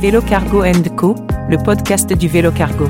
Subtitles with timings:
[0.00, 0.62] Vélo Cargo
[0.96, 1.14] Co,
[1.50, 2.88] le podcast du vélo cargo.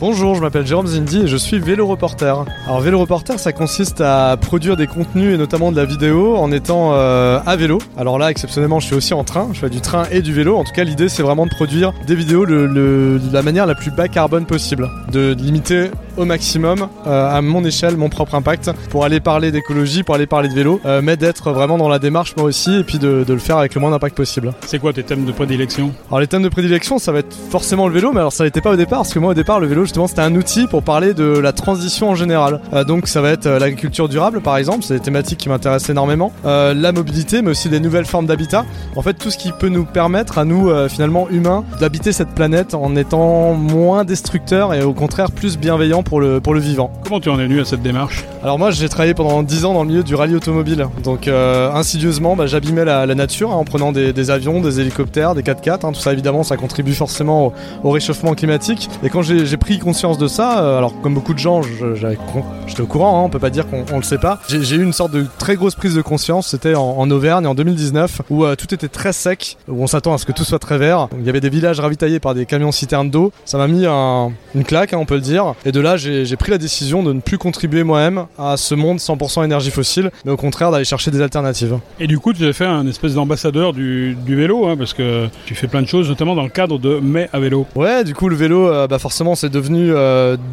[0.00, 2.44] Bonjour, je m'appelle Jérôme Zindi et je suis vélo reporter.
[2.66, 6.50] Alors vélo reporter, ça consiste à produire des contenus et notamment de la vidéo en
[6.50, 7.78] étant euh, à vélo.
[7.98, 9.50] Alors là, exceptionnellement, je suis aussi en train.
[9.52, 10.56] Je fais du train et du vélo.
[10.56, 13.90] En tout cas, l'idée, c'est vraiment de produire des vidéos de la manière la plus
[13.90, 19.04] bas carbone possible, de limiter au maximum euh, à mon échelle mon propre impact pour
[19.04, 22.34] aller parler d'écologie, pour aller parler de vélo, euh, mais d'être vraiment dans la démarche
[22.36, 24.52] moi aussi et puis de, de le faire avec le moins d'impact possible.
[24.66, 25.92] C'est quoi tes thèmes de prédilection?
[26.08, 28.60] Alors les thèmes de prédilection, ça va être forcément le vélo, mais alors ça n'était
[28.60, 30.82] pas au départ parce que moi au départ le vélo justement c'était un outil pour
[30.82, 32.60] parler de la transition en général.
[32.72, 36.32] Euh, donc ça va être l'agriculture durable par exemple, c'est des thématiques qui m'intéressent énormément.
[36.44, 38.64] La mobilité, mais aussi des nouvelles formes d'habitat.
[38.96, 42.74] En fait tout ce qui peut nous permettre à nous finalement humains d'habiter cette planète
[42.74, 46.90] en étant moins destructeurs et au contraire plus bienveillants pour le, pour le vivant.
[47.04, 49.74] Comment tu en es venu à cette démarche Alors moi j'ai travaillé pendant 10 ans
[49.74, 50.86] dans le milieu du rallye automobile.
[51.02, 55.86] Donc insidieusement bah, j'abîmais la, nature hein, en prenant des, avions, des hélicoptères, des 4x4.
[55.86, 55.92] Hein.
[55.92, 57.52] tout ça évidemment ça contribue forcément au,
[57.84, 58.88] au réchauffement climatique.
[59.02, 62.86] Et quand j'ai pris conscience de ça, euh, alors comme beaucoup de gens, j'étais au
[62.86, 64.40] courant, hein, on peut pas dire qu'on le sait pas.
[64.48, 68.22] J'ai eu une sorte de très grosse prise de conscience, c'était en, Auvergne en 2019,
[68.30, 70.78] où euh, tout était très sec, où on s'attend à ce que tout soit très
[70.78, 71.08] vert.
[71.18, 73.32] il y avait des villages ravitaillés par des camions citernes d'eau.
[73.44, 75.54] Ça m'a mis une claque, hein, on peut le dire.
[75.66, 78.98] Et de là, j'ai pris la décision de ne plus contribuer moi-même à ce monde
[78.98, 81.78] 100% énergie fossile, mais au contraire d'aller chercher des alternatives.
[82.00, 85.54] Et du coup, tu as fait un espèce d'ambassadeur du, vélo, hein, parce que tu
[85.54, 87.66] fais plein de choses, notamment dans le cadre de Mai à vélo.
[87.74, 89.92] Ouais, du coup, le vélo, euh, bah forcément, c'est devenu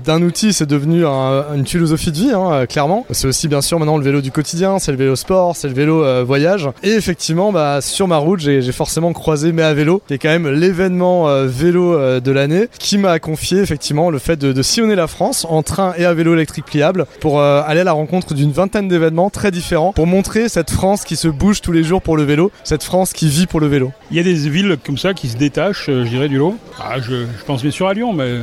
[0.06, 3.06] d'un outil, c'est devenu une philosophie de vie, hein, euh, clairement.
[3.12, 5.74] C'est aussi bien sûr maintenant le vélo du quotidien, c'est le vélo sport, c'est le
[5.74, 6.70] vélo euh, voyage.
[6.84, 10.30] Et effectivement, bah, sur ma route, j'ai forcément croisé Mais à vélo, qui est quand
[10.30, 15.08] même l'événement euh, vélo de l'année, qui m'a confié effectivement le fait de, sillonner la
[15.08, 18.88] France en train et à vélo électrique pliable pour aller à la rencontre d'une vingtaine
[18.88, 22.24] d'événements très différents pour montrer cette France qui se bouge tous les jours pour le
[22.24, 23.92] vélo, cette France qui vit pour le vélo.
[24.12, 26.56] Il y a des villes comme ça qui se détachent, je dirais, du lot.
[26.80, 28.40] Ah, je pense bien sûr à Lyon, mais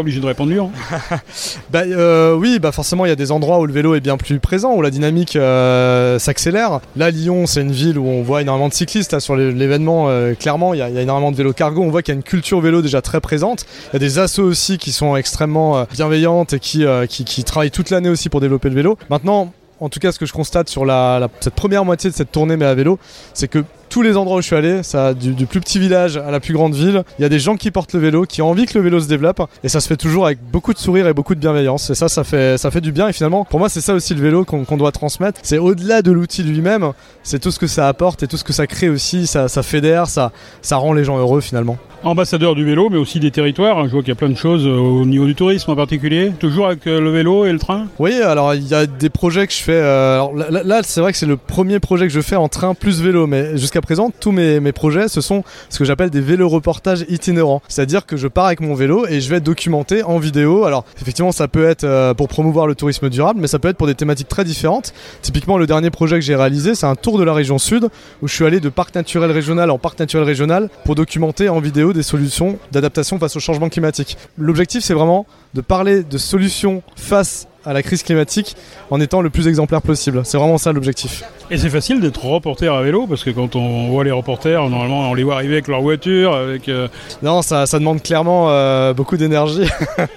[0.00, 0.72] pas obligé de répondre Lyon.
[1.70, 4.16] bah, euh, oui, bah forcément, il y a des endroits où le vélo est bien
[4.16, 6.80] plus présent, où la dynamique euh, s'accélère.
[6.96, 9.18] Là, Lyon, c'est une ville où on voit énormément de cyclistes.
[9.20, 11.82] sur l'événement, euh, clairement, il y, a, énormément de vélos cargo.
[11.82, 13.66] On voit qu'il y a une culture vélo déjà très présente.
[13.88, 17.90] Il y a des assos aussi qui sont extrêmement bienveillantes et qui, qui, travaillent toute
[17.90, 18.96] l'année aussi pour développer le vélo.
[19.10, 22.32] Maintenant, en tout cas, ce que je constate sur la, cette première moitié de cette
[22.32, 22.98] tournée mais à vélo,
[23.34, 24.80] c'est que tous les endroits où je suis allé,
[25.14, 27.70] du, plus petit village à la plus grande ville, il y a des gens qui
[27.70, 29.96] portent le vélo, qui ont envie que le vélo se développe, et ça se fait
[29.96, 31.90] toujours avec beaucoup de sourire et beaucoup de bienveillance.
[31.90, 33.08] Et ça, ça fait, ça fait du bien.
[33.08, 35.40] Et finalement, pour moi, c'est ça aussi le vélo qu'on doit transmettre.
[35.42, 36.92] C'est au-delà de l'outil lui-même,
[37.22, 39.26] c'est tout ce que ça apporte et tout ce que ça crée aussi.
[39.26, 43.20] Ça, ça fédère, ça, ça rend les gens heureux finalement ambassadeur du vélo, mais aussi
[43.20, 43.86] des territoires.
[43.86, 46.32] Je vois qu'il y a plein de choses euh, au niveau du tourisme en particulier.
[46.38, 47.86] Toujours avec euh, le vélo et le train?
[47.98, 49.72] Oui, alors il y a des projets que je fais.
[49.72, 53.02] Euh, là, c'est vrai que c'est le premier projet que je fais en train plus
[53.02, 56.48] vélo, mais jusqu'à présent, tous mes, mes, projets, ce sont ce que j'appelle des vélos
[56.48, 57.62] reportages itinérants.
[57.68, 60.64] C'est-à-dire que je pars avec mon vélo et je vais documenter en vidéo.
[60.64, 63.86] Alors, effectivement, ça peut être pour promouvoir le tourisme durable, mais ça peut être pour
[63.86, 64.92] des thématiques très différentes.
[65.22, 67.88] Typiquement, le dernier projet que j'ai réalisé, c'est un tour de la région sud
[68.22, 71.60] où je suis allé de parc naturel régional en parc naturel régional pour documenter en
[71.60, 74.16] vidéo des solutions d'adaptation face au changement climatique.
[74.38, 78.56] L'objectif, c'est vraiment de parler de solutions face à la crise climatique
[78.90, 80.22] en étant le plus exemplaire possible.
[80.24, 81.24] C'est vraiment ça l'objectif.
[81.50, 85.10] Et c'est facile d'être reporter à vélo parce que quand on voit les reporters, normalement
[85.10, 86.68] on les voit arriver avec leur voiture, avec.
[86.68, 86.86] Euh,
[87.22, 89.68] non, ça, ça, demande clairement euh, beaucoup d'énergie.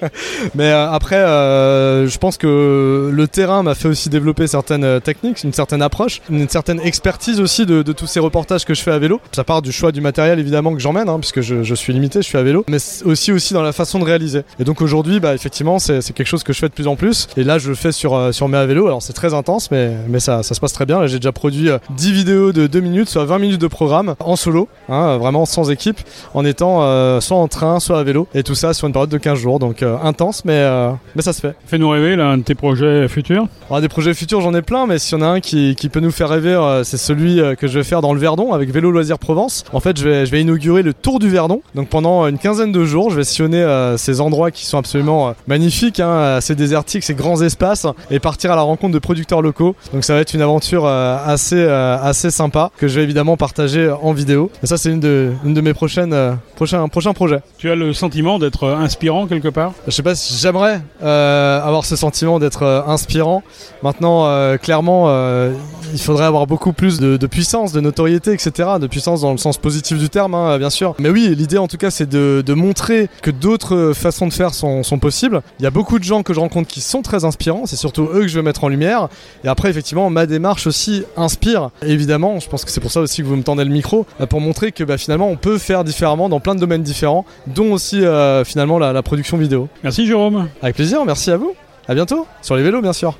[0.55, 5.53] Mais euh, après, je pense que le terrain m'a fait aussi développer certaines techniques, une
[5.53, 9.19] certaine approche, une certaine expertise aussi de, tous ces reportages que je fais à vélo.
[9.31, 12.21] Ça part du choix du matériel évidemment que j'emmène, hein, puisque je, je, suis limité,
[12.21, 14.43] je suis à vélo, mais aussi aussi dans la façon de réaliser.
[14.59, 17.27] Et donc aujourd'hui, bah, effectivement, c'est quelque chose que je fais de plus en plus.
[17.37, 18.85] Et là, je le fais sur, sur mes à vélo.
[18.87, 21.05] Alors c'est très intense, mais, mais ça, ça se passe très bien.
[21.07, 24.35] J'ai déjà produit 10 euh, vidéos de 2 minutes, soit 20 minutes de programme en
[24.35, 25.99] solo, hein, vraiment sans équipe,
[26.33, 28.27] en étant euh, soit en train, soit à vélo.
[28.33, 29.59] Et tout ça sur une période de 15 jours.
[29.59, 30.63] Donc euh, intense, mais,
[31.15, 31.55] mais ça se fait.
[31.65, 34.87] Fais-nous rêver, là, un de tes projets futurs Alors, Des projets futurs, j'en ai plein,
[34.87, 37.67] mais s'il y en a un qui, qui peut nous faire rêver, c'est celui que
[37.67, 39.63] je vais faire dans le Verdon avec Vélo Loisirs Provence.
[39.73, 41.61] En fait, je vais, je vais inaugurer le Tour du Verdon.
[41.75, 45.99] Donc pendant une quinzaine de jours, je vais sillonner ces endroits qui sont absolument magnifiques,
[45.99, 49.75] hein, ces désertiques, ces grands espaces, et partir à la rencontre de producteurs locaux.
[49.93, 53.89] Donc ça va être une aventure assez euh, assez, sympa que je vais évidemment partager
[53.89, 54.51] en vidéo.
[54.63, 57.41] Et ça, c'est une de, une de mes prochaines, euh, prochains, prochains projets.
[57.57, 59.73] Tu as le sentiment d'être inspirant quelque part?
[59.87, 63.43] Je sais pas si j'aimerais euh, avoir ce sentiment d'être inspirant.
[63.81, 65.09] Maintenant, clairement,
[65.93, 68.69] il faudrait avoir beaucoup plus de, puissance, de notoriété, etc.
[68.79, 70.95] De puissance dans le sens positif du terme, hein, bien sûr.
[70.99, 74.83] Mais oui, l'idée en tout cas, c'est de, montrer que d'autres façons de faire sont,
[74.83, 75.41] sont possibles.
[75.59, 77.65] Il y a beaucoup de gens que je rencontre qui sont très très inspirants.
[77.65, 79.07] C'est surtout eux que je veux mettre en lumière.
[79.43, 81.69] Et après, effectivement, ma démarche aussi inspire.
[81.85, 84.25] Évidemment, je pense que c'est pour ça aussi que vous me tendez le micro, euh,
[84.25, 87.71] pour montrer que bah, finalement, on peut faire différemment dans plein de domaines différents, dont
[87.71, 89.69] aussi euh, finalement la, la production vidéo.
[89.83, 90.49] Merci Jérôme.
[90.61, 91.53] Avec plaisir, merci à vous.
[91.87, 93.15] À bientôt, sur les vélos bien sûr.